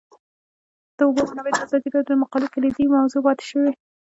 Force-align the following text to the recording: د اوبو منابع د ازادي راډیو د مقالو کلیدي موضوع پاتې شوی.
د 0.97 0.99
اوبو 1.07 1.21
منابع 1.29 1.51
د 1.55 1.59
ازادي 1.65 1.89
راډیو 1.95 2.15
د 2.17 2.19
مقالو 2.21 2.51
کلیدي 2.53 2.85
موضوع 2.95 3.21
پاتې 3.25 3.43
شوی. 3.51 3.71